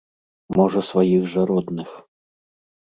[0.59, 1.89] Можа сваіх жа родных.